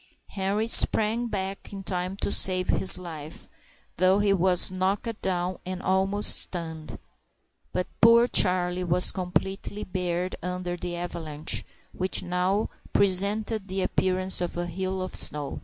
Henri 0.29 0.65
sprang 0.65 1.27
back 1.27 1.71
in 1.71 1.83
time 1.83 2.17
to 2.17 2.31
save 2.31 2.69
his 2.69 2.97
life, 2.97 3.47
though 3.97 4.17
he 4.17 4.33
was 4.33 4.71
knocked 4.71 5.21
down 5.21 5.57
and 5.63 5.79
almost 5.83 6.39
stunned; 6.39 6.97
but 7.71 7.85
poor 8.01 8.25
Charlie 8.27 8.83
was 8.83 9.11
completely 9.11 9.83
buried 9.83 10.35
under 10.41 10.75
the 10.75 10.95
avalanche, 10.95 11.63
which 11.91 12.23
now 12.23 12.67
presented 12.91 13.67
the 13.67 13.83
appearance 13.83 14.41
of 14.41 14.57
a 14.57 14.65
hill 14.65 15.03
of 15.03 15.13
snow. 15.13 15.59